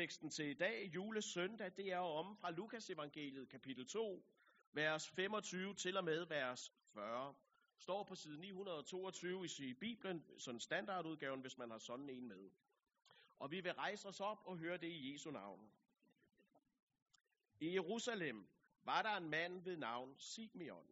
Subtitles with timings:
[0.00, 4.24] Teksten til i dag, julesøndag, det er om fra Lukas evangeliet kapitel 2,
[4.72, 7.34] vers 25 til og med vers 40.
[7.78, 12.50] Står på side 922 i Bibelen, sådan standardudgaven, hvis man har sådan en med.
[13.38, 15.70] Og vi vil rejse os op og høre det i Jesu navn.
[17.60, 18.48] I Jerusalem
[18.82, 20.86] var der en mand ved navn Simeon.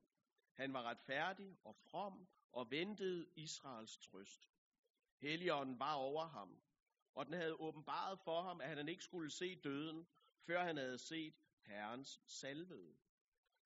[0.52, 4.50] Han var retfærdig og from og ventede Israels trøst.
[5.16, 6.60] Helligånden var over ham,
[7.18, 10.06] og den havde åbenbaret for ham, at han ikke skulle se døden,
[10.46, 12.96] før han havde set Herrens salvede.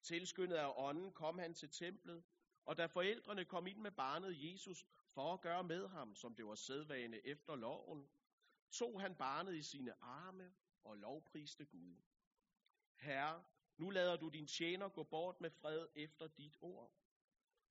[0.03, 2.25] Tilskyndet af ånden kom han til templet,
[2.65, 6.47] og da forældrene kom ind med barnet Jesus for at gøre med ham, som det
[6.47, 8.11] var sædvane efter loven,
[8.71, 11.97] tog han barnet i sine arme og lovpriste Gud.
[12.95, 13.45] Herre,
[13.77, 16.93] nu lader du din tjener gå bort med fred efter dit ord.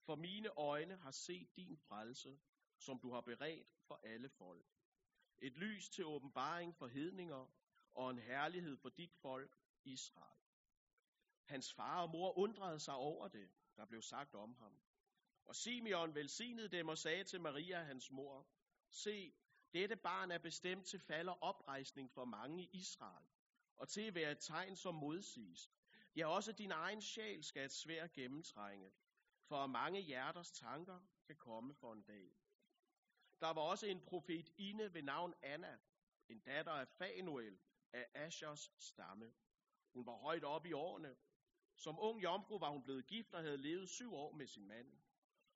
[0.06, 2.40] For mine øjne har set din frelse,
[2.78, 4.81] som du har beredt for alle folk.
[5.42, 7.48] Et lys til åbenbaring for hedninger
[7.92, 10.40] og en herlighed for dit folk, Israel.
[11.44, 14.82] Hans far og mor undrede sig over det, der blev sagt om ham.
[15.46, 18.48] Og Simeon velsignede dem og sagde til Maria, hans mor,
[18.90, 19.34] Se,
[19.74, 23.28] dette barn er bestemt til fald og oprejsning for mange i Israel,
[23.78, 25.72] og til at være et tegn, som modsiges.
[26.16, 28.92] Ja, også din egen sjæl skal et svært gennemtrænge,
[29.48, 32.41] for mange hjerters tanker kan komme for en dag.
[33.42, 35.78] Der var også en profet Ine ved navn Anna,
[36.30, 37.60] en datter af Fanuel
[37.94, 39.34] af Ashers stamme.
[39.94, 41.16] Hun var højt oppe i årene.
[41.76, 44.92] Som ung jomfru var hun blevet gift og havde levet syv år med sin mand.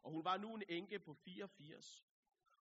[0.03, 2.05] Og hun var nu en enke på 84.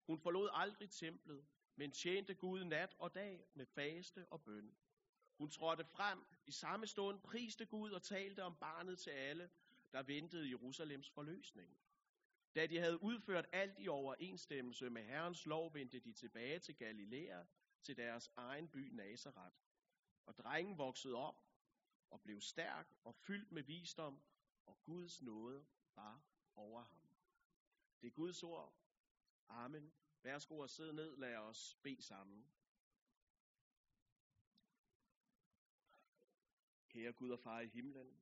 [0.07, 4.77] Hun forlod aldrig templet, men tjente Gud nat og dag med faste og bøn.
[5.39, 9.51] Hun trådte frem i samme stund, priste Gud og talte om barnet til alle,
[9.93, 11.79] der ventede Jerusalems forløsning.
[12.55, 17.45] Da de havde udført alt i overensstemmelse med Herrens lov, vendte de tilbage til Galilea,
[17.83, 19.57] til deres egen by Nazareth.
[20.27, 21.45] Og drengen voksede op
[22.11, 24.23] og blev stærk og fyldt med visdom,
[24.67, 26.23] og Guds nåde var
[26.55, 27.09] over ham.
[28.01, 28.75] Det er Guds ord.
[29.49, 29.93] Amen.
[30.23, 32.47] Værsgo at sidde ned, lad os bede sammen.
[36.89, 38.21] Kære Gud og far i himlen,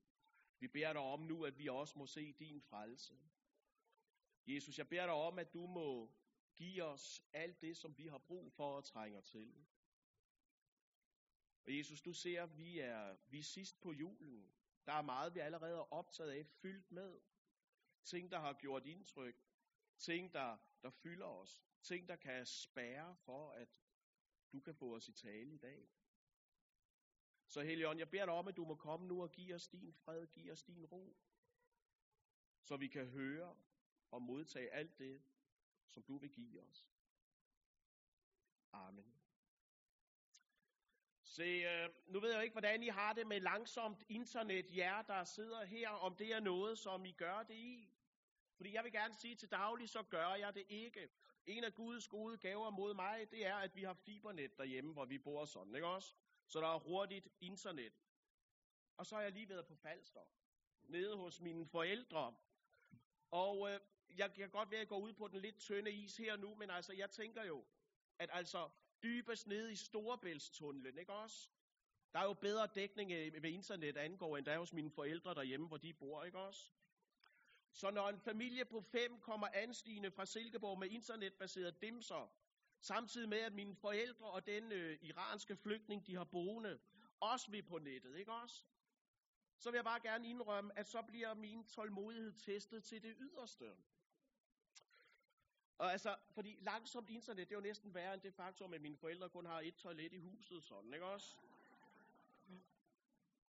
[0.59, 3.19] vi beder dig om nu, at vi også må se din frelse.
[4.47, 6.13] Jesus, jeg beder dig om, at du må
[6.55, 9.67] give os alt det, som vi har brug for og trænger til.
[11.65, 14.53] Og Jesus, du ser, at vi er, vi er sidst på julen.
[14.87, 17.21] Der er meget, vi allerede er optaget af, fyldt med.
[18.05, 19.37] Ting, der har gjort indtryk.
[19.99, 21.63] Ting, der, der fylder os.
[21.83, 23.69] Ting, der kan spærre for, at
[24.53, 25.91] du kan få os i tale i dag.
[27.47, 29.93] Så Helion, jeg beder dig om, at du må komme nu og give os din
[29.93, 31.17] fred, give os din ro.
[32.63, 33.57] Så vi kan høre
[34.13, 35.23] og modtage alt det,
[35.89, 36.89] som du vil give os.
[38.73, 39.23] Amen.
[41.23, 45.25] Se, øh, nu ved jeg ikke, hvordan I har det med langsomt internet, jer der
[45.25, 47.91] sidder her, om det er noget, som I gør det i.
[48.57, 51.09] Fordi jeg vil gerne sige til daglig, så gør jeg det ikke.
[51.47, 55.05] En af Guds gode gaver mod mig, det er, at vi har fibernet derhjemme, hvor
[55.05, 56.15] vi bor sådan, ikke også?
[56.47, 57.93] Så der er hurtigt internet.
[58.97, 60.21] Og så har jeg lige været på Falster,
[60.83, 62.35] nede hos mine forældre.
[63.31, 63.81] Og øh,
[64.19, 66.55] jeg kan godt være, at jeg går ud på den lidt tynde is her nu,
[66.55, 67.65] men altså, jeg tænker jo,
[68.19, 68.71] at altså
[69.03, 71.49] dybest nede i Storebæltstunnelen, ikke også?
[72.13, 75.35] Der er jo bedre dækning øh, ved internet angår, end der er hos mine forældre
[75.35, 76.71] derhjemme, hvor de bor, ikke også?
[77.73, 82.33] Så når en familie på fem kommer anstigende fra Silkeborg med internetbaseret dimser,
[82.81, 86.79] samtidig med at mine forældre og den øh, iranske flygtning, de har boende,
[87.21, 88.65] også vil på nettet, ikke også?
[89.59, 93.77] Så vil jeg bare gerne indrømme, at så bliver min tålmodighed testet til det yderste.
[95.83, 98.97] Og altså, fordi langsomt internet, det er jo næsten værre end det faktum, at mine
[98.97, 101.37] forældre kun har et toilet i huset, sådan, ikke også?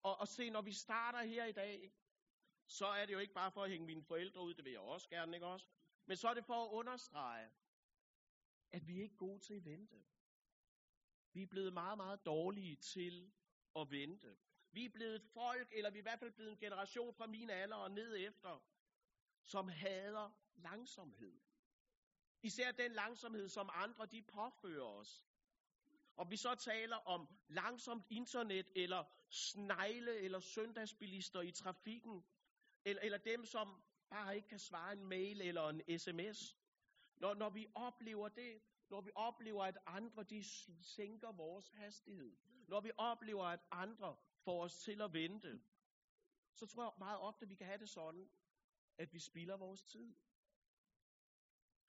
[0.03, 1.93] Og, og se, når vi starter her i dag,
[2.65, 4.81] så er det jo ikke bare for at hænge mine forældre ud, det vil jeg
[4.81, 5.67] også gerne, ikke også?
[6.05, 7.51] Men så er det for at understrege,
[8.71, 10.03] at vi er ikke gode til at vente.
[11.33, 13.31] Vi er blevet meget, meget dårlige til
[13.75, 14.37] at vente.
[14.71, 17.27] Vi er blevet et folk, eller vi er i hvert fald blevet en generation fra
[17.27, 18.59] min alder og ned efter,
[19.43, 21.39] som hader langsomhed.
[22.43, 25.25] Især den langsomhed, som andre de påfører os.
[26.15, 32.23] Og vi så taler om langsomt internet, eller snegle, eller søndagsbilister i trafikken,
[32.85, 36.57] eller, eller dem, som bare ikke kan svare en mail eller en sms.
[37.15, 40.43] Når, når vi oplever det, når vi oplever, at andre de
[40.81, 42.35] sænker vores hastighed,
[42.67, 45.61] når vi oplever, at andre får os til at vente,
[46.53, 48.29] så tror jeg meget ofte, at vi kan have det sådan,
[48.97, 50.15] at vi spilder vores tid.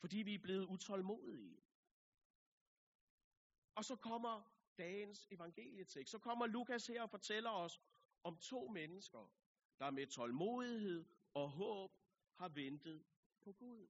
[0.05, 1.63] Fordi vi er blevet utålmodige.
[3.75, 4.43] Og så kommer
[4.79, 7.81] dagens evangelietekst, så kommer Lukas her og fortæller os
[8.25, 9.33] om to mennesker,
[9.79, 11.05] der med tålmodighed
[11.35, 11.99] og håb
[12.35, 13.05] har ventet
[13.41, 13.87] på Gud.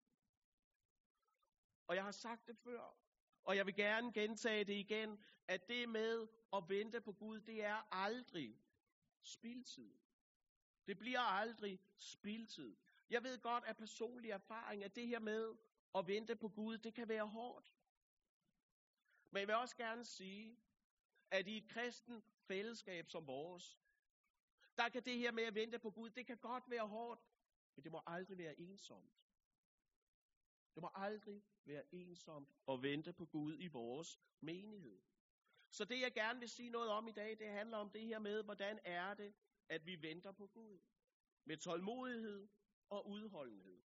[1.86, 2.96] Og jeg har sagt det før,
[3.44, 7.64] og jeg vil gerne gentage det igen, at det med at vente på Gud, det
[7.64, 8.60] er aldrig
[9.22, 9.94] spildtid.
[10.86, 12.76] Det bliver aldrig spildtid.
[13.10, 15.56] Jeg ved godt af personlig erfaring, at det her med
[15.94, 17.74] at vente på Gud, det kan være hårdt.
[19.30, 20.58] Men jeg vil også gerne sige,
[21.30, 23.80] at i et kristen fællesskab som vores,
[24.78, 27.20] der kan det her med at vente på Gud, det kan godt være hårdt,
[27.74, 29.20] men det må aldrig være ensomt.
[30.74, 35.00] Det må aldrig være ensomt at vente på Gud i vores menighed.
[35.70, 38.18] Så det jeg gerne vil sige noget om i dag, det handler om det her
[38.18, 39.34] med, hvordan er det,
[39.68, 40.78] at vi venter på Gud.
[41.44, 42.48] Med tålmodighed
[42.88, 43.82] og udholdenhed.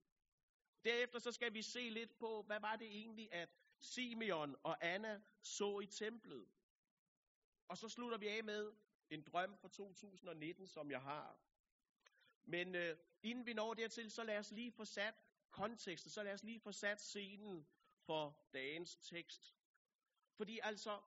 [0.85, 3.49] Derefter så skal vi se lidt på, hvad var det egentlig, at
[3.81, 6.49] Simeon og Anna så i templet.
[7.69, 8.73] Og så slutter vi af med
[9.11, 11.41] en drøm for 2019, som jeg har.
[12.45, 15.15] Men øh, inden vi når dertil, så lad os lige få sat
[15.51, 17.67] konteksten, så lad os lige få sat scenen
[18.01, 19.55] for dagens tekst.
[20.35, 21.01] Fordi altså,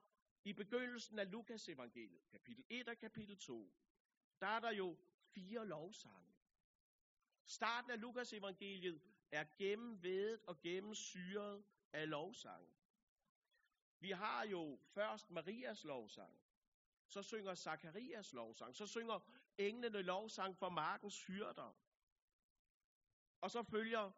[0.44, 3.74] i begyndelsen af Lukas evangeliet, kapitel 1 og kapitel 2,
[4.42, 4.98] der er der jo
[5.34, 6.36] fire lovsange.
[7.46, 11.64] Starten af Lukas evangeliet er gennemvedet og gennemsyret
[11.94, 12.74] af lovsange.
[14.00, 16.40] Vi har jo først Marias lovsang,
[17.08, 19.20] så synger Zakarias lovsang, så synger
[19.58, 21.74] englene lovsang for markens hyrder.
[23.42, 24.12] Og så følger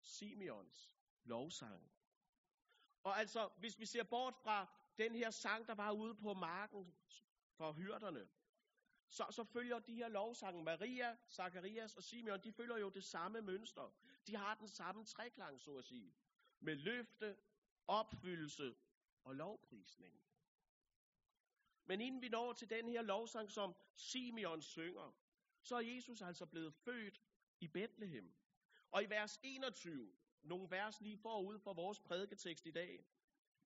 [0.00, 0.92] Simeons
[1.24, 1.90] lovsang.
[3.02, 4.66] Og altså, hvis vi ser bort fra
[4.98, 6.94] den her sang, der var ude på marken
[7.56, 8.28] for hyrderne,
[9.10, 13.40] så, så følger de her lovsange, Maria, Zacharias og Simeon, de følger jo det samme
[13.40, 13.94] mønster.
[14.26, 16.14] De har den samme treklang, så at sige.
[16.60, 17.36] Med løfte,
[17.86, 18.74] opfyldelse
[19.24, 20.22] og lovprisning.
[21.84, 25.12] Men inden vi når til den her lovsang, som Simeon synger,
[25.62, 27.22] så er Jesus altså blevet født
[27.60, 28.34] i Bethlehem.
[28.90, 30.12] Og i vers 21,
[30.42, 33.04] nogle vers lige forud for vores prædiketekst i dag,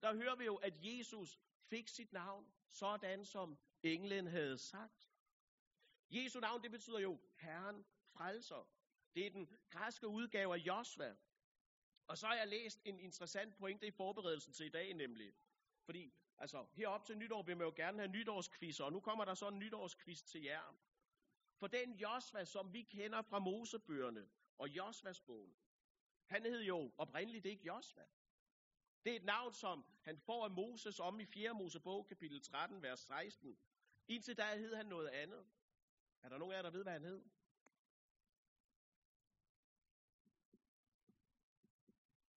[0.03, 1.39] der hører vi jo, at Jesus
[1.69, 5.14] fik sit navn, sådan som englen havde sagt.
[6.15, 8.69] Jesu navn, det betyder jo Herren frelser.
[9.15, 11.17] Det er den græske udgave af Josva.
[12.07, 15.35] Og så har jeg læst en interessant pointe i forberedelsen til i dag nemlig.
[15.85, 19.35] Fordi altså, herop til nytår vil man jo gerne have nytårskvisser, og nu kommer der
[19.35, 20.77] så en nytårskviz til jer.
[21.57, 24.29] For den Josva, som vi kender fra Mosebøgerne
[24.59, 25.57] og Josvas bogen,
[26.27, 28.05] han hed jo oprindeligt ikke Josva.
[29.05, 31.55] Det er et navn, som han får af Moses om i 4.
[31.55, 33.59] Mosebog, kapitel 13, vers 16.
[34.09, 35.47] Indtil da hed han noget andet.
[36.25, 37.25] Er der nogen af jer, der ved, hvad han hed?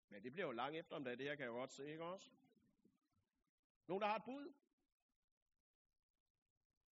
[0.09, 2.31] Men det bliver jo lang efter om det her kan jeg godt se, ikke også?
[3.87, 4.53] Nogen, der har et bud?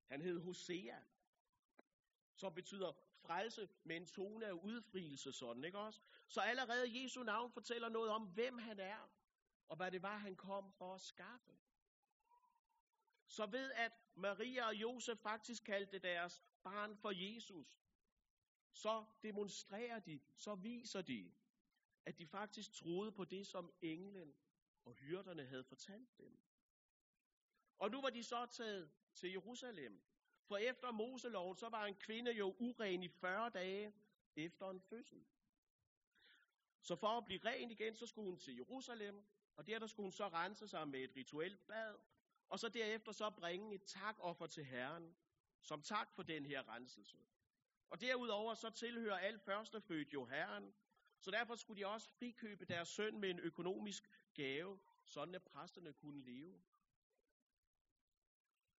[0.05, 0.99] Han hed Hosea,
[2.35, 6.01] som betyder frelse med en tone af udfrielse, sådan, ikke også?
[6.27, 9.09] Så allerede Jesu navn fortæller noget om, hvem han er,
[9.67, 11.57] og hvad det var, han kom for at skaffe.
[13.27, 17.67] Så ved at Maria og Josef faktisk kaldte deres barn for Jesus,
[18.71, 21.31] så demonstrerer de, så viser de,
[22.05, 24.35] at de faktisk troede på det, som englen
[24.85, 26.39] og hyrderne havde fortalt dem.
[27.77, 30.01] Og nu var de så taget til Jerusalem.
[30.47, 33.93] For efter Moseloven, så var en kvinde jo uren i 40 dage
[34.35, 35.25] efter en fødsel.
[36.81, 40.05] Så for at blive ren igen, så skulle hun til Jerusalem, og der, der skulle
[40.05, 41.95] hun så rense sig med et rituelt bad,
[42.49, 45.15] og så derefter så bringe et takoffer til Herren,
[45.65, 47.17] som tak for den her renselse.
[47.89, 50.73] Og derudover så tilhører alt førstefødt jo Herren,
[51.19, 55.93] så derfor skulle de også frikøbe deres søn med en økonomisk gave, sådan at præsterne
[55.93, 56.61] kunne leve.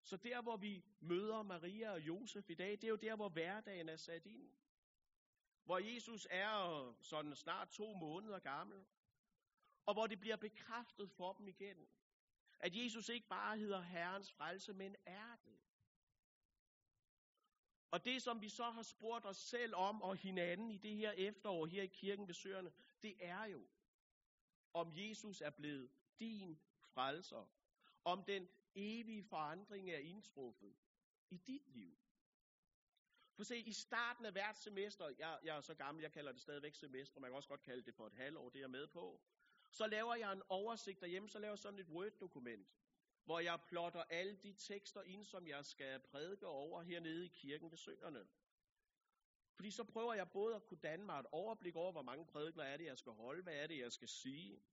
[0.04, 3.30] Så der, hvor vi møder Maria og Josef i dag, det er jo der, hvor
[3.30, 4.51] hverdagen er sat ind.
[5.63, 8.86] Hvor Jesus er sådan snart to måneder gammel.
[9.86, 11.88] Og hvor det bliver bekræftet for dem igen.
[12.60, 15.60] At Jesus ikke bare hedder Herrens frelse, men er det.
[17.96, 21.12] Og det, som vi så har spurgt os selv om og hinanden i det her
[21.12, 22.72] efterår her i kirken ved Søerne,
[23.04, 23.68] det er jo,
[24.74, 27.50] om Jesus er blevet din frelser.
[28.04, 30.75] Om den evige forandring er indtruffet
[31.30, 31.98] i dit liv.
[33.36, 36.42] For se, i starten af hvert semester, jeg, jeg er så gammel, jeg kalder det
[36.42, 39.22] stadigvæk semester, man kan også godt kalde det for et halvår, det er med på,
[39.72, 42.68] så laver jeg en oversigt derhjemme, så laver jeg sådan et Word-dokument,
[43.25, 47.72] hvor jeg plotter alle de tekster ind, som jeg skal prædike over hernede i kirken
[47.72, 48.27] ved Søerne.
[49.55, 52.63] Fordi så prøver jeg både at kunne danne mig et overblik over, hvor mange prædikner
[52.63, 54.63] er det, jeg skal holde, hvad er det, jeg skal sige.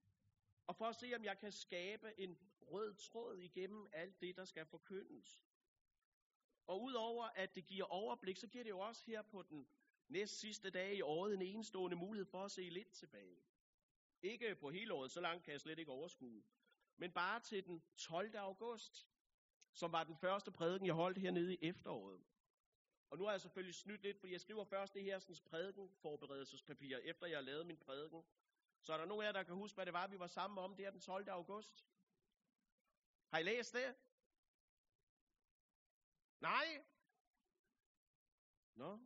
[0.66, 4.44] Og for at se, om jeg kan skabe en rød tråd igennem alt det, der
[4.44, 5.42] skal forkyndes.
[6.66, 9.68] Og udover at det giver overblik, så giver det jo også her på den
[10.09, 13.42] næst sidste dag i året en enestående mulighed for at se lidt tilbage.
[14.23, 16.42] Ikke på hele året, så langt kan jeg slet ikke overskue.
[17.02, 18.37] Men bare til den 12.
[18.37, 19.09] august,
[19.73, 22.25] som var den første prædiken, jeg holdt hernede i efteråret.
[23.11, 25.90] Og nu har jeg selvfølgelig snydt lidt, fordi jeg skriver først det her sådan, prædiken
[25.94, 28.25] forberedelsespapir, efter jeg har lavet min prædiken.
[28.80, 30.59] Så er der nogen af jer, der kan huske, hvad det var, vi var sammen
[30.64, 31.28] om der den 12.
[31.28, 31.87] august?
[33.28, 33.94] Har I læst det?
[36.40, 36.85] Nej?
[38.75, 38.99] Nå,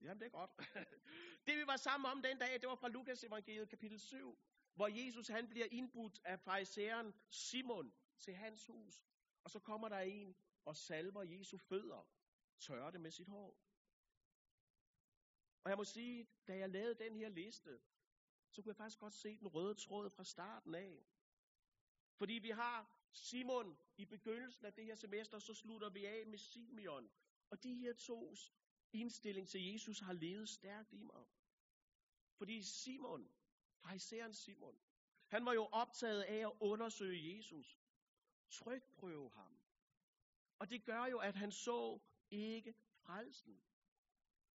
[0.00, 0.50] jamen det er godt.
[1.46, 4.38] det vi var sammen om den dag, det var fra Lukas evangeliet kapitel 7,
[4.74, 9.04] hvor Jesus han bliver indbudt af fejseren Simon til hans hus.
[9.44, 12.08] Og så kommer der en og salver Jesu fødder,
[12.58, 13.58] tørrer det med sit hår.
[15.64, 17.80] Og jeg må sige, da jeg lavede den her liste,
[18.50, 21.04] så kunne jeg faktisk godt se den røde tråd fra starten af.
[22.16, 26.38] Fordi vi har Simon i begyndelsen af det her semester, så slutter vi af med
[26.38, 27.10] Simeon.
[27.50, 28.54] Og de her tos
[28.92, 31.26] indstilling til Jesus har levet stærkt i mig.
[32.36, 33.34] Fordi Simon,
[33.84, 34.78] fariseren Simon,
[35.26, 37.80] han var jo optaget af at undersøge Jesus.
[38.50, 39.58] Trykprøve ham.
[40.58, 42.00] Og det gør jo, at han så
[42.30, 43.62] ikke frelsen.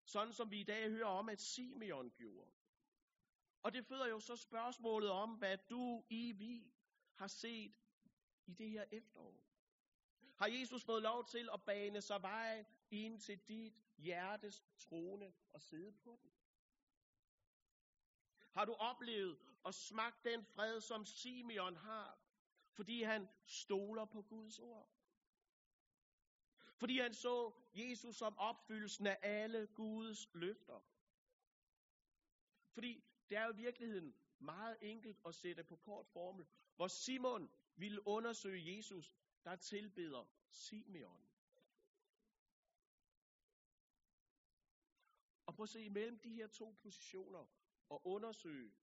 [0.06, 2.52] Sådan som vi i dag hører om, at Simeon gjorde.
[3.62, 6.74] Og det føder jo så spørgsmålet om, hvad du i vi
[7.14, 7.76] har set
[8.46, 9.50] i det her efterår.
[10.36, 15.62] Har Jesus fået lov til at bane sig vej ind til dit hjertes trone og
[15.62, 16.39] sidde på den?
[18.60, 22.20] Har du oplevet og smagt den fred, som Simeon har,
[22.72, 24.90] fordi han stoler på Guds ord?
[26.76, 30.80] Fordi han så Jesus som opfyldelsen af alle Guds løfter.
[32.72, 36.46] Fordi det er jo i virkeligheden meget enkelt at sætte på kort formel.
[36.76, 39.14] Hvor Simon ville undersøge Jesus,
[39.44, 41.28] der tilbeder Simeon.
[45.46, 47.46] Og prøv at se, imellem de her to positioner,
[47.90, 48.74] og undersøge,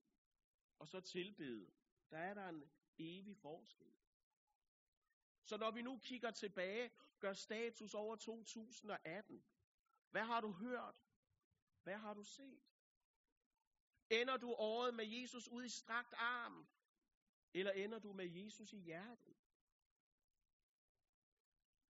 [0.79, 1.71] og så tilbede,
[2.09, 2.63] der er der en
[2.97, 3.93] evig forskel.
[5.43, 9.45] Så når vi nu kigger tilbage, gør status over 2018,
[10.09, 11.03] hvad har du hørt?
[11.83, 12.63] Hvad har du set?
[14.09, 16.67] Ender du året med Jesus ud i strakt arm?
[17.53, 19.35] Eller ender du med Jesus i hjertet?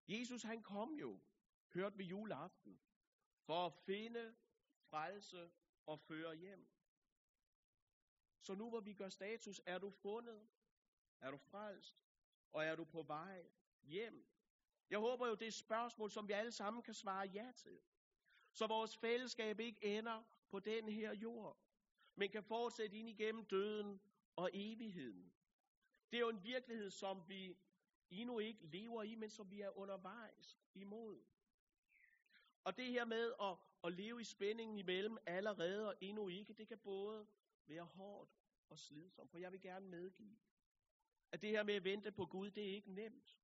[0.07, 1.19] Jesus han kom jo,
[1.73, 2.81] hørt vi juleaften,
[3.45, 4.35] for at finde,
[4.89, 5.51] frelse
[5.85, 6.76] og føre hjem.
[8.47, 10.47] Så nu hvor vi gør status, er du fundet?
[11.19, 11.95] Er du frelst?
[12.53, 13.45] Og er du på vej
[13.83, 14.25] hjem?
[14.89, 17.79] Jeg håber jo, det er et spørgsmål, som vi alle sammen kan svare ja til.
[18.51, 21.57] Så vores fællesskab ikke ender på den her jord,
[22.15, 24.01] men kan fortsætte ind igennem døden
[24.35, 25.33] og evigheden.
[26.11, 27.57] Det er jo en virkelighed, som vi
[28.09, 31.23] endnu ikke lever i, men som vi er undervejs imod.
[32.63, 36.67] Og det her med at, at leve i spændingen imellem allerede og endnu ikke, det
[36.67, 37.27] kan både
[37.69, 38.37] være hårdt
[38.69, 39.31] og slidsomt.
[39.31, 40.37] For jeg vil gerne medgive,
[41.31, 43.39] at det her med at vente på Gud, det er ikke nemt.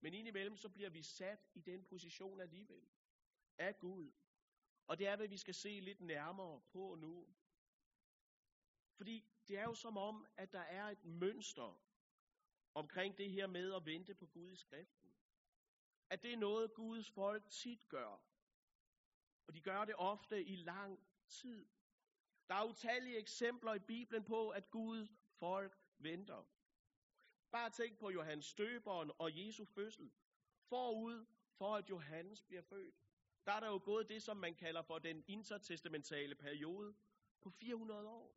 [0.00, 2.88] Men indimellem så bliver vi sat i den position alligevel
[3.58, 4.12] af Gud.
[4.86, 7.34] Og det er, hvad vi skal se lidt nærmere på nu.
[8.96, 11.80] Fordi det er jo som om, at der er et mønster
[12.74, 15.14] omkring det her med at vente på Gud i skriften.
[16.10, 18.22] At det er noget, Guds folk tit gør.
[19.46, 21.66] Og de gør det ofte i lang tid.
[22.48, 26.44] Der er utallige eksempler i Bibelen på, at Guds folk venter.
[27.50, 30.12] Bare tænk på Johannes Støberen og Jesu fødsel.
[30.68, 31.26] Forud
[31.58, 32.94] for at Johannes bliver født,
[33.46, 36.94] der er der jo gået det, som man kalder for den intertestamentale periode
[37.40, 38.36] på 400 år.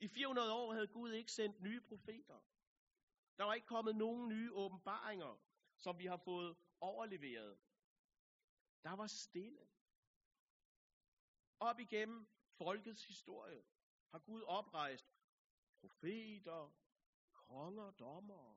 [0.00, 2.40] I 400 år havde Gud ikke sendt nye profeter.
[3.38, 5.40] Der var ikke kommet nogen nye åbenbaringer,
[5.76, 7.58] som vi har fået overleveret.
[8.82, 9.68] Der var stille.
[11.60, 12.26] Op igennem
[12.58, 13.62] folkets historie
[14.10, 15.14] har Gud oprejst
[15.80, 16.76] profeter,
[17.32, 18.56] konger, dommere.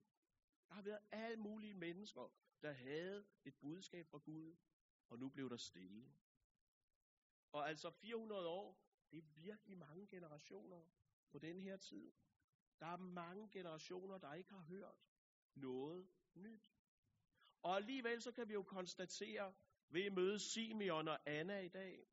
[0.68, 4.56] Der har været alle mulige mennesker, der havde et budskab fra Gud,
[5.10, 6.12] og nu blev der stille.
[7.51, 8.80] Og altså 400 år,
[9.12, 10.86] det er virkelig mange generationer
[11.32, 12.12] på den her tid.
[12.80, 14.98] Der er mange generationer, der ikke har hørt
[15.56, 16.74] noget nyt.
[17.62, 19.54] Og alligevel så kan vi jo konstatere
[19.89, 22.08] ved at møde Simeon og Anna i dag,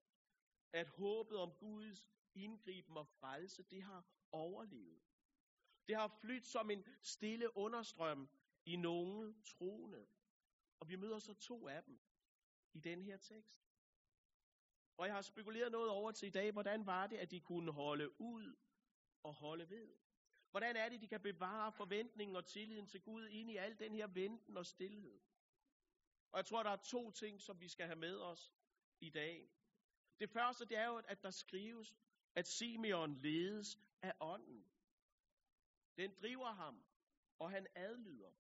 [0.75, 5.03] at håbet om Guds indgriben og frelse, det har overlevet.
[5.89, 8.29] Det har flyttet som en stille understrøm
[8.65, 10.07] i nogle troende.
[10.81, 12.01] Og vi møder så to af dem
[12.73, 13.69] i den her tekst.
[14.97, 17.73] Og jeg har spekuleret noget over til i dag, hvordan var det, at de kunne
[17.73, 18.57] holde ud
[19.23, 19.89] og holde ved.
[20.51, 23.95] Hvordan er det, de kan bevare forventningen og tilliden til Gud ind i al den
[23.95, 25.21] her venten og stillhed?
[26.33, 28.55] Og jeg tror, der er to ting, som vi skal have med os
[29.01, 29.51] i dag.
[30.25, 31.95] Det første, det er jo, at der skrives,
[32.35, 34.65] at Simeon ledes af ånden.
[35.97, 36.85] Den driver ham,
[37.39, 38.31] og han adlyder.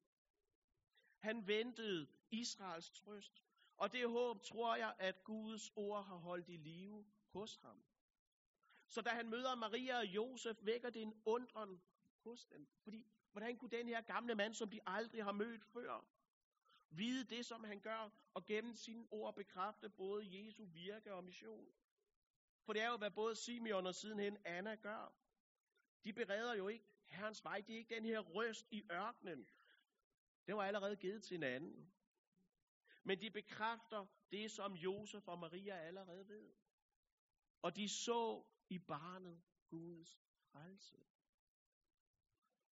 [1.18, 3.42] Han ventede Israels trøst,
[3.76, 7.84] og det håb tror jeg, at Guds ord har holdt i live hos ham.
[8.86, 11.82] Så da han møder Maria og Josef, vækker det en undren
[12.22, 12.68] hos dem.
[12.82, 16.04] Fordi, hvordan kunne den her gamle mand, som de aldrig har mødt før,
[16.96, 21.74] vide det, som han gør, og gennem sine ord bekræfte både Jesu virke og mission?
[22.64, 25.12] For det er jo, hvad både Simeon og sidenhen Anna gør.
[26.04, 27.60] De bereder jo ikke Herrens vej.
[27.60, 29.46] Det er ikke den her røst i ørkenen.
[30.46, 31.92] Det var allerede givet til en anden.
[33.02, 36.52] Men de bekræfter det, som Josef og Maria allerede ved.
[37.62, 40.20] Og de så i barnet Guds
[40.52, 40.96] frelse.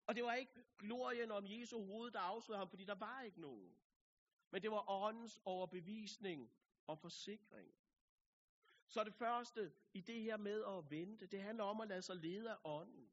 [0.06, 3.40] Og det var ikke glorien om Jesu hoved, der afslørede ham, fordi der var ikke
[3.40, 3.78] nogen.
[4.52, 6.52] Men det var åndens overbevisning
[6.86, 7.74] og forsikring.
[8.86, 12.16] Så det første i det her med at vente, det handler om at lade sig
[12.16, 13.10] lede af ånden.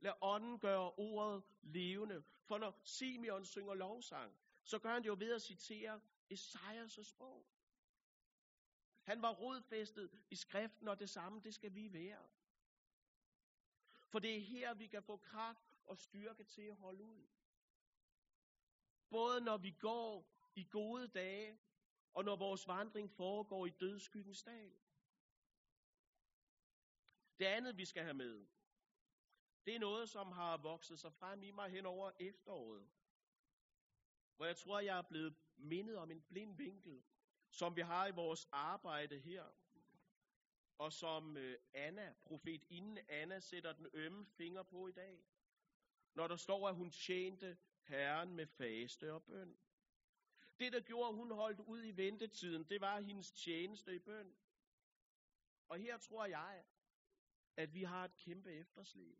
[0.00, 2.22] Lad ånden gøre ordet levende.
[2.44, 6.00] For når Simeon synger lovsang, så gør han det jo ved at citere
[6.32, 7.46] Esajas' bog.
[9.02, 12.28] Han var rodfæstet i skriften, og det samme, det skal vi være.
[14.08, 17.26] For det er her, vi kan få kraft og styrke til at holde ud.
[19.10, 21.58] Både når vi går i gode dage,
[22.14, 24.72] og når vores vandring foregår i dødskyggens dal.
[27.38, 28.46] Det andet, vi skal have med,
[29.66, 32.90] det er noget, som har vokset sig frem i mig hen over efteråret.
[34.36, 37.02] Hvor jeg tror, jeg er blevet mindet om en blind vinkel,
[37.50, 39.44] som vi har i vores arbejde her.
[40.78, 45.24] Og som øh, Anna, profet inden Anna, sætter den ømme finger på i dag.
[46.14, 49.58] Når der står, at hun tjente Herren med faste og bøn.
[50.60, 54.34] Det, der gjorde, at hun holdt ud i ventetiden, det var hendes tjeneste i bøn.
[55.68, 56.64] Og her tror jeg,
[57.56, 59.18] at vi har et kæmpe efterslæb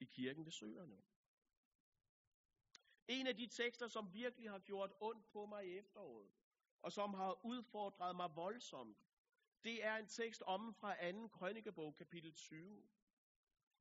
[0.00, 1.02] i kirken ved søerne.
[3.08, 6.30] En af de tekster, som virkelig har gjort ondt på mig i efteråret,
[6.82, 8.98] og som har udfordret mig voldsomt,
[9.64, 11.28] det er en tekst om fra 2.
[11.28, 12.88] krønikebog, kapitel 20.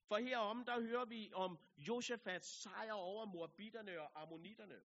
[0.08, 4.82] For herom, der hører vi om Josefats sejr over morbitterne og ammonitterne.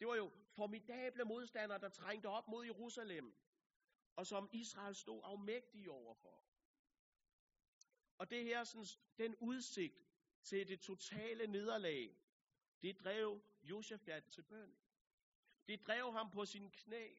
[0.00, 3.34] Det var jo formidable modstandere, der trængte op mod Jerusalem,
[4.16, 6.42] og som Israel stod afmægtige overfor.
[8.18, 8.86] Og det her, sådan,
[9.18, 10.06] den udsigt
[10.42, 12.16] til det totale nederlag,
[12.82, 14.76] det drev Josefat til bøn.
[15.68, 17.14] Det drev ham på sin knæ.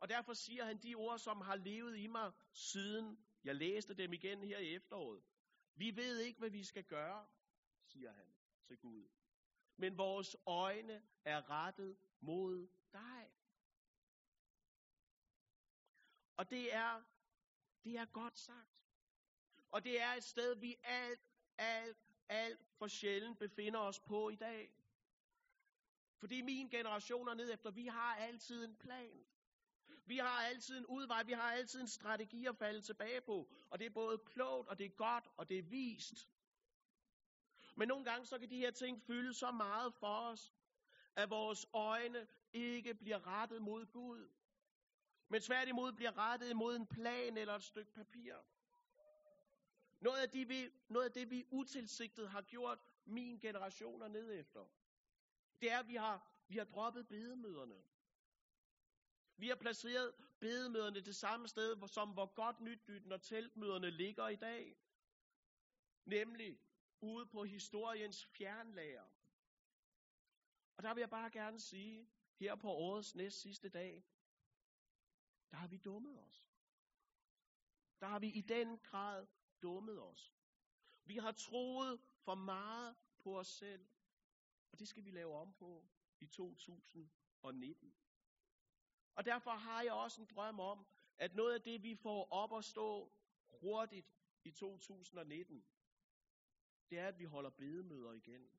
[0.00, 4.12] Og derfor siger han de ord, som har levet i mig siden jeg læste dem
[4.12, 5.22] igen her i efteråret.
[5.74, 7.26] Vi ved ikke, hvad vi skal gøre,
[7.84, 8.34] siger han
[8.64, 9.08] til Gud.
[9.80, 13.32] Men vores øjne er rettet mod dig.
[16.36, 17.02] Og det er,
[17.84, 18.86] det er godt sagt.
[19.70, 21.20] Og det er et sted, vi alt,
[21.58, 24.72] alt, alt for sjældent befinder os på i dag.
[26.18, 29.26] Fordi min generation er ned efter, vi har altid en plan.
[30.04, 33.50] Vi har altid en udvej, vi har altid en strategi at falde tilbage på.
[33.70, 36.28] Og det er både klogt, og det er godt, og det er vist.
[37.80, 40.54] Men nogle gange så kan de her ting fylde så meget for os,
[41.16, 44.28] at vores øjne ikke bliver rettet mod Gud.
[45.28, 48.34] Men tværtimod bliver rettet mod en plan eller et stykke papir.
[50.00, 54.64] Noget af, det, vi, noget af det, vi utilsigtet har gjort min generationer ned efter,
[55.60, 57.82] det er, at vi har, vi har droppet bedemøderne.
[59.36, 64.36] Vi har placeret bedemøderne det samme sted, som hvor godt nytdytten og teltmøderne ligger i
[64.36, 64.76] dag.
[66.04, 66.60] Nemlig
[67.00, 69.04] ude på historiens fjernlager.
[70.76, 74.04] Og der vil jeg bare gerne sige, her på årets næst sidste dag,
[75.50, 76.48] der har vi dummet os.
[78.00, 79.26] Der har vi i den grad
[79.62, 80.34] dummet os.
[81.04, 83.88] Vi har troet for meget på os selv,
[84.72, 85.88] og det skal vi lave om på
[86.20, 87.94] i 2019.
[89.14, 90.86] Og derfor har jeg også en drøm om,
[91.18, 93.12] at noget af det, vi får op at stå
[93.50, 95.64] hurtigt i 2019,
[96.90, 98.50] det er, at vi holder bedemøder igen.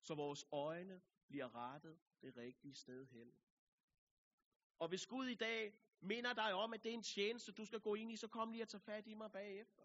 [0.00, 3.34] Så vores øjne bliver rettet det rigtige sted hen.
[4.78, 7.80] Og hvis Gud i dag minder dig om, at det er en tjeneste, du skal
[7.80, 9.82] gå ind i, så kom lige og tag fat i mig bagefter.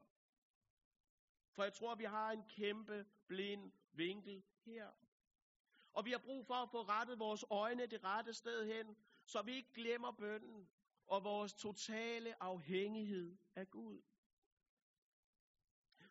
[1.52, 4.92] For jeg tror, vi har en kæmpe blind vinkel her.
[5.94, 9.42] Og vi har brug for at få rettet vores øjne det rette sted hen, så
[9.42, 10.70] vi ikke glemmer bønden
[11.06, 14.02] og vores totale afhængighed af Gud.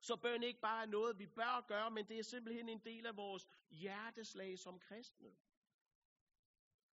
[0.00, 3.06] Så bøn ikke bare er noget, vi bør gøre, men det er simpelthen en del
[3.06, 5.36] af vores hjerteslag som kristne.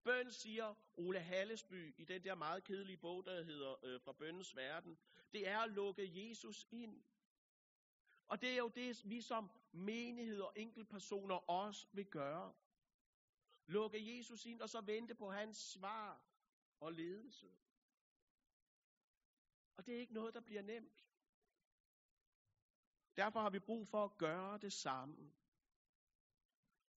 [0.04, 4.56] Bøn, siger Ole Hallesby i den der meget kedelige bog, der hedder øh, Fra bøndens
[4.56, 4.98] verden,
[5.34, 7.04] det er at lukke Jesus ind.
[8.28, 12.54] Og det er jo det, vi som menighed og enkeltpersoner også vil gøre.
[13.68, 16.22] Lukke Jesus ind, og så vente på hans svar
[16.80, 17.52] og ledelse.
[19.78, 21.06] Og det er ikke noget, der bliver nemt.
[23.16, 25.34] Derfor har vi brug for at gøre det samme.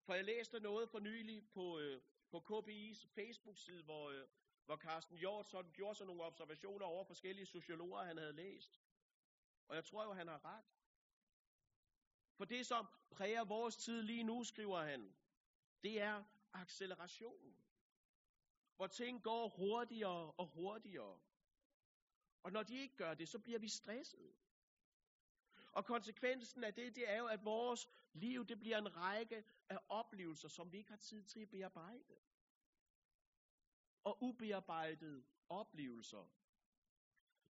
[0.06, 2.02] For jeg læste noget for nylig på, øh,
[2.32, 4.28] på KPI's Facebook-side, hvor, øh,
[4.66, 8.82] hvor Carsten Hjort sådan gjorde sig nogle observationer over forskellige sociologer, han havde læst.
[9.68, 10.66] Og jeg tror jo, han har ret.
[12.38, 15.16] For det, som præger vores tid lige nu, skriver han,
[15.84, 16.24] det er
[16.54, 17.58] acceleration.
[18.76, 21.20] Hvor ting går hurtigere og hurtigere.
[22.44, 24.34] Og når de ikke gør det, så bliver vi stressede.
[25.76, 29.80] Og konsekvensen af det, det er jo, at vores liv, det bliver en række af
[29.90, 32.16] oplevelser, som vi ikke har tid til at bearbejde.
[34.04, 36.30] Og ubearbejdede oplevelser,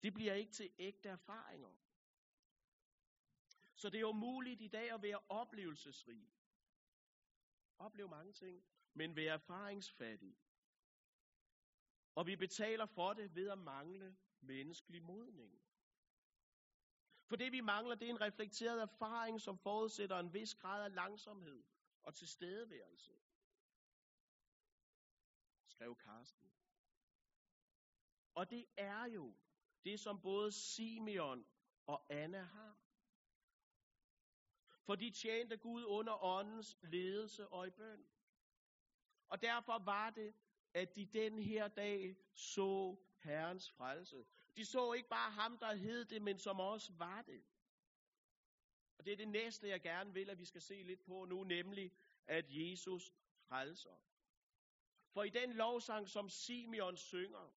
[0.03, 1.75] det bliver ikke til ægte erfaringer.
[3.75, 6.29] Så det er umuligt i dag at være oplevelsesrig.
[7.79, 10.37] Opleve mange ting, men være erfaringsfattig.
[12.15, 15.63] Og vi betaler for det ved at mangle menneskelig modning.
[17.27, 20.95] For det vi mangler, det er en reflekteret erfaring, som forudsætter en vis grad af
[20.95, 21.63] langsomhed
[22.03, 23.13] og tilstedeværelse.
[25.67, 26.53] Skrev Karsten.
[28.35, 29.35] Og det er jo
[29.85, 31.47] det, som både Simeon
[31.87, 32.77] og Anna har.
[34.83, 38.07] For de tjente Gud under åndens ledelse og i bøn.
[39.29, 40.35] Og derfor var det,
[40.75, 44.27] at de den her dag så Herrens frelse.
[44.57, 47.45] De så ikke bare ham, der hed det, men som også var det.
[48.99, 51.45] Og det er det næste, jeg gerne vil, at vi skal se lidt på nu,
[51.45, 51.93] nemlig
[52.27, 53.13] at Jesus
[53.49, 53.97] frelser.
[55.11, 57.51] For i den lovsang, som Simeon synger,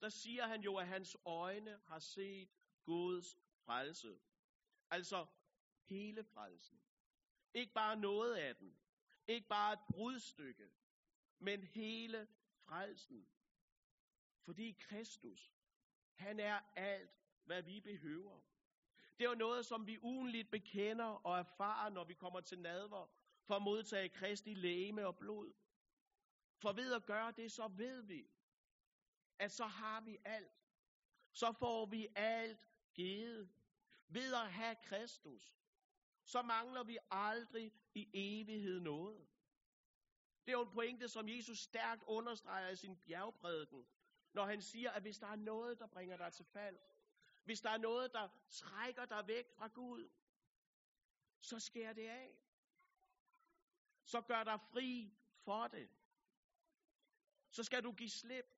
[0.00, 2.48] der siger han jo, at hans øjne har set
[2.84, 4.18] Guds frelse.
[4.90, 5.26] Altså
[5.84, 6.80] hele frelsen.
[7.54, 8.78] Ikke bare noget af den.
[9.26, 10.70] Ikke bare et brudstykke.
[11.38, 12.28] Men hele
[12.64, 13.28] frelsen.
[14.44, 15.52] Fordi Kristus,
[16.18, 17.10] han er alt,
[17.44, 18.40] hvad vi behøver.
[19.18, 23.06] Det er jo noget, som vi ugenligt bekender og erfarer, når vi kommer til nadver,
[23.44, 25.52] for at modtage Kristi læme og blod.
[26.58, 28.30] For ved at gøre det, så ved vi,
[29.38, 30.52] at så har vi alt.
[31.32, 33.50] Så får vi alt givet.
[34.08, 35.54] Ved at have Kristus,
[36.24, 39.26] så mangler vi aldrig i evighed noget.
[40.46, 43.86] Det er jo en pointe, som Jesus stærkt understreger i sin bjergprædiken,
[44.32, 46.78] når han siger, at hvis der er noget, der bringer dig til fald,
[47.44, 50.10] hvis der er noget, der trækker dig væk fra Gud,
[51.40, 52.38] så skær det af.
[54.04, 55.14] Så gør dig fri
[55.44, 55.90] for det.
[57.50, 58.54] Så skal du give slip.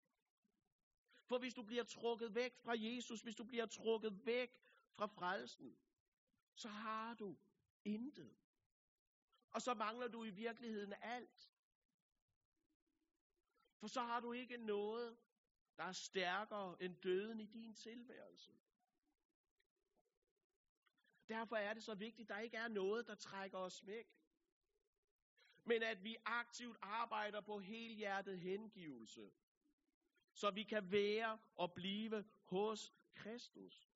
[1.24, 4.61] For hvis du bliver trukket væk fra Jesus, hvis du bliver trukket væk
[4.92, 5.78] fra frelsen,
[6.54, 7.37] så har du
[7.85, 8.37] intet.
[9.50, 11.50] Og så mangler du i virkeligheden alt.
[13.78, 15.16] For så har du ikke noget,
[15.81, 18.53] der er stærkere end døden i din tilværelse.
[21.29, 24.07] Derfor er det så vigtigt, at der ikke er noget, der trækker os væk.
[25.64, 29.31] Men at vi aktivt arbejder på helhjertet hengivelse.
[30.33, 33.90] Så vi kan være og blive hos Kristus.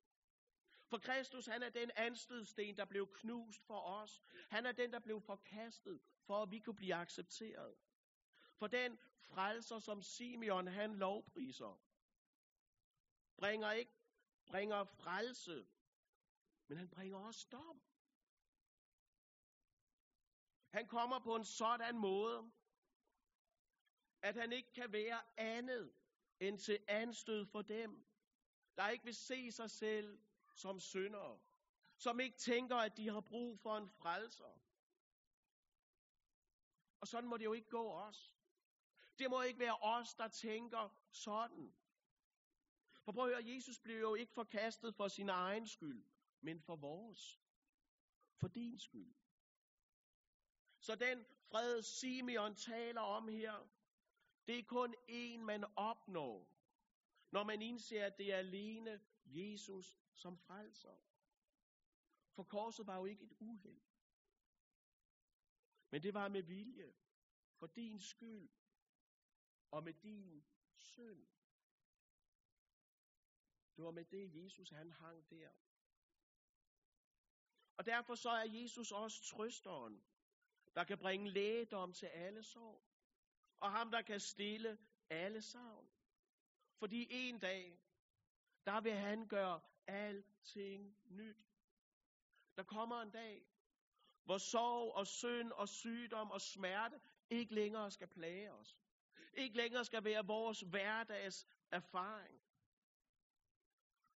[0.87, 4.23] For Kristus, han er den anstødsten, der blev knust for os.
[4.51, 7.75] Han er den, der blev forkastet, for at vi kunne blive accepteret.
[8.57, 11.81] For den frelser, som Simeon han lovpriser,
[13.37, 13.93] bringer ikke
[14.47, 15.67] bringer frelse,
[16.67, 17.83] men han bringer også dom.
[20.71, 22.53] Han kommer på en sådan måde,
[24.23, 25.95] at han ikke kan være andet
[26.41, 28.07] end til anstød for dem,
[28.77, 30.19] der ikke vil se sig selv
[30.55, 31.41] som syndere,
[31.97, 34.61] som ikke tænker, at de har brug for en frelser.
[37.01, 38.34] Og sådan må det jo ikke gå os.
[39.19, 41.75] Det må ikke være os, der tænker sådan.
[43.05, 46.05] For prøv at høre, Jesus blev jo ikke forkastet for sin egen skyld,
[46.41, 47.41] men for vores.
[48.37, 49.15] For din skyld.
[50.79, 53.69] Så den fred, Simeon taler om her,
[54.47, 56.49] det er kun en, man opnår,
[57.31, 60.97] når man indser, at det er alene Jesus, som frelser.
[62.33, 63.81] For korset var jo ikke et uheld.
[65.91, 66.95] Men det var med vilje.
[67.57, 68.49] For din skyld
[69.75, 70.45] og med din
[70.77, 71.27] synd.
[73.77, 75.51] Det var med det, Jesus han hang der.
[77.77, 80.05] Og derfor så er Jesus også trøsteren,
[80.75, 82.85] der kan bringe lægedom til alle sår.
[83.61, 84.79] Og ham, der kan stille
[85.11, 85.91] alle savn.
[86.79, 87.81] Fordi en dag,
[88.67, 91.47] der vil han gøre alting nyt.
[92.57, 93.47] Der kommer en dag,
[94.25, 98.84] hvor sorg og synd og sygdom og smerte ikke længere skal plage os.
[99.37, 102.41] Ikke længere skal være vores hverdags erfaring.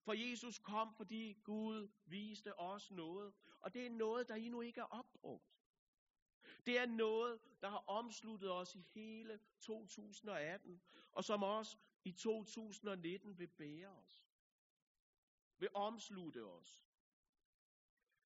[0.01, 3.34] For Jesus kom, fordi Gud viste os noget.
[3.60, 5.56] Og det er noget, der endnu ikke er opbrugt.
[6.65, 13.38] Det er noget, der har omsluttet os i hele 2018, og som også i 2019
[13.39, 14.25] vil bære os.
[15.58, 16.86] Vil omslutte os.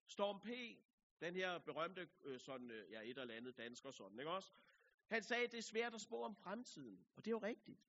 [0.08, 0.47] Storm P.,
[1.21, 4.54] den her berømte, øh, sådan, øh, ja, et eller andet dansker sådan, ikke også?
[5.09, 7.79] Han sagde, at det er svært at spå om fremtiden, og det er jo rigtigt.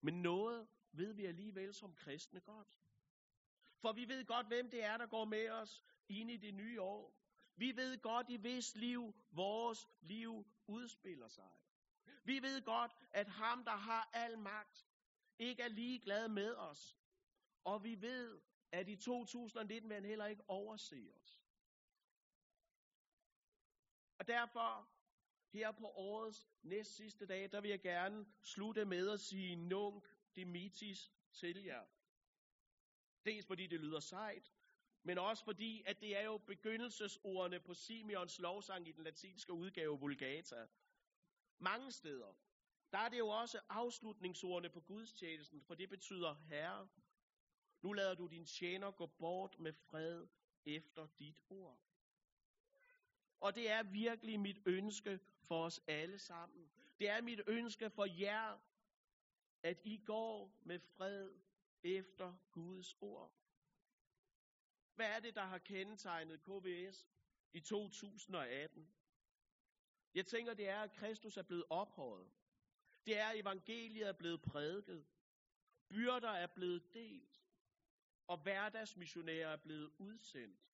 [0.00, 2.68] Men noget ved vi alligevel som kristne godt.
[3.80, 6.80] For vi ved godt, hvem det er, der går med os ind i det nye
[6.80, 7.14] år.
[7.56, 11.50] Vi ved godt, i hvis liv vores liv udspiller sig.
[12.24, 14.86] Vi ved godt, at ham, der har al magt,
[15.38, 16.98] ikke er ligeglad med os.
[17.64, 18.40] Og vi ved,
[18.72, 21.37] at i 2019 vil han heller ikke overse os.
[24.18, 24.88] Og derfor,
[25.52, 30.04] her på årets næst sidste dag, der vil jeg gerne slutte med at sige nunc
[30.36, 31.84] dimitis til jer.
[33.24, 34.52] Dels fordi det lyder sejt,
[35.02, 39.98] men også fordi, at det er jo begyndelsesordene på Simeons lovsang i den latinske udgave
[39.98, 40.66] Vulgata.
[41.58, 42.34] Mange steder,
[42.92, 46.88] der er det jo også afslutningsordene på gudstjenesten, for det betyder Herre.
[47.82, 50.26] Nu lader du din tjener gå bort med fred
[50.64, 51.87] efter dit ord.
[53.40, 56.70] Og det er virkelig mit ønske for os alle sammen.
[56.98, 58.58] Det er mit ønske for jer,
[59.62, 61.30] at I går med fred
[61.82, 63.32] efter Guds ord.
[64.94, 67.08] Hvad er det, der har kendetegnet KVS
[67.52, 68.88] i 2018?
[70.14, 72.30] Jeg tænker, det er, at Kristus er blevet ophøjet.
[73.06, 75.06] Det er, at evangeliet er blevet prædiket.
[75.88, 77.42] Byrder er blevet delt.
[78.26, 80.67] Og hverdagsmissionærer er blevet udsendt.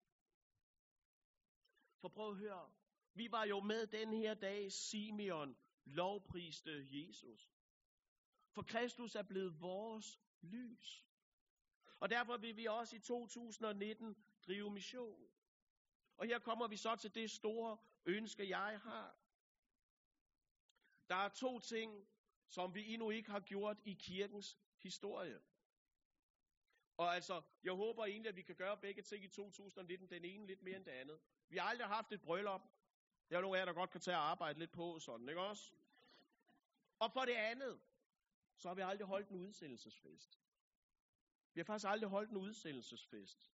[2.04, 2.70] For prøv at høre.
[3.14, 7.52] Vi var jo med den her dag, Simeon lovpriste Jesus.
[8.50, 11.06] For Kristus er blevet vores lys.
[12.00, 15.30] Og derfor vil vi også i 2019 drive mission.
[16.16, 19.16] Og her kommer vi så til det store ønske, jeg har.
[21.08, 22.08] Der er to ting,
[22.48, 25.40] som vi endnu ikke har gjort i kirkens historie.
[26.96, 30.46] Og altså, jeg håber egentlig, at vi kan gøre begge ting i 2019, den ene
[30.46, 31.20] lidt mere end det andet.
[31.48, 32.62] Vi har aldrig haft et bryllup.
[33.30, 35.40] Der er nogle af jer, der godt kan tage og arbejde lidt på sådan, ikke
[35.40, 35.72] også?
[36.98, 37.80] Og for det andet,
[38.56, 40.40] så har vi aldrig holdt en udsendelsesfest.
[41.54, 43.50] Vi har faktisk aldrig holdt en udsendelsesfest.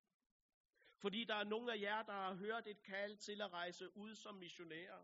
[0.98, 4.16] Fordi der er nogle af jer, der har hørt et kald til at rejse ud
[4.16, 5.04] som missionærer.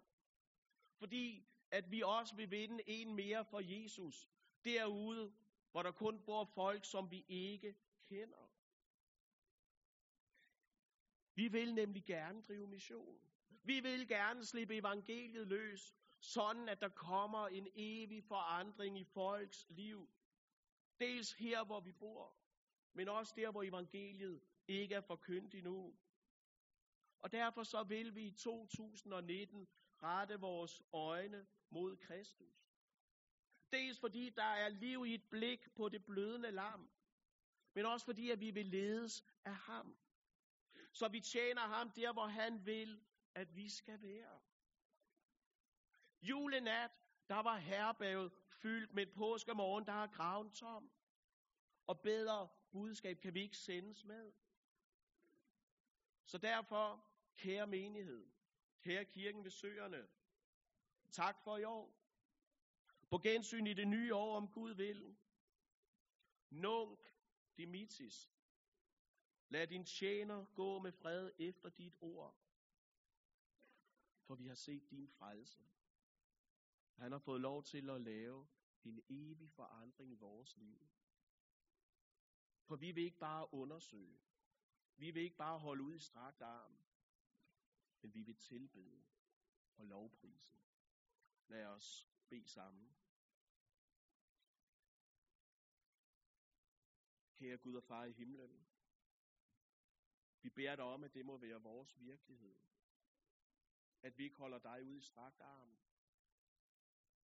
[0.95, 4.29] Fordi at vi også vil vinde en mere for Jesus.
[4.63, 5.33] Derude,
[5.71, 7.75] hvor der kun bor folk, som vi ikke
[8.09, 8.51] kender.
[11.35, 13.19] Vi vil nemlig gerne drive mission.
[13.63, 19.65] Vi vil gerne slippe evangeliet løs, sådan at der kommer en evig forandring i folks
[19.69, 20.09] liv.
[20.99, 22.35] Dels her, hvor vi bor,
[22.93, 25.95] men også der, hvor evangeliet ikke er forkyndt endnu.
[27.19, 29.67] Og derfor så vil vi i 2019
[30.03, 32.71] rette vores øjne mod Kristus.
[33.71, 36.89] Dels fordi der er liv i et blik på det blødende lam,
[37.75, 39.97] men også fordi at vi vil ledes af ham.
[40.91, 44.39] Så vi tjener ham der, hvor han vil, at vi skal være.
[46.21, 46.91] Julenat,
[47.29, 50.91] der var herberget fyldt med påskemorgen, der er graven tom.
[51.87, 54.33] Og bedre budskab kan vi ikke sendes med.
[56.25, 58.27] Så derfor, kære menighed,
[58.81, 60.07] kære kirken ved søerne,
[61.11, 62.01] tak for i år.
[63.09, 65.17] På gensyn i det nye år, om Gud vil.
[66.49, 67.14] Nunk
[67.57, 68.31] dimitis.
[69.49, 72.35] Lad din tjener gå med fred efter dit ord.
[74.23, 75.63] For vi har set din frelse.
[76.95, 78.47] Han har fået lov til at lave
[78.83, 80.87] en evig forandring i vores liv.
[82.63, 84.19] For vi vil ikke bare undersøge.
[84.95, 86.77] Vi vil ikke bare holde ud i strakt arm.
[88.01, 89.03] Men vi vil tilbede
[89.77, 90.57] og lovprise.
[91.47, 92.95] Lad os bede sammen.
[97.45, 98.67] Kære Gud og far i himlen.
[100.41, 102.55] Vi beder dig om, at det må være vores virkelighed.
[104.01, 105.77] At vi ikke holder dig ud i strakt arm,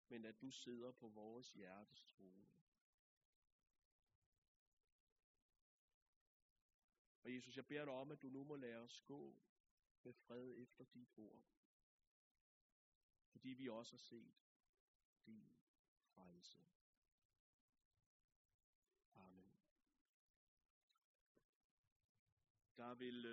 [0.08, 2.48] men at du sidder på vores hjertes trone.
[7.22, 9.36] Og Jesus, jeg beder dig om, at du nu må lade os gå
[10.02, 11.44] med fred efter dit ord.
[13.28, 14.34] Fordi vi også har set
[15.26, 15.56] din
[16.14, 16.79] frelse.
[22.80, 23.26] Der vil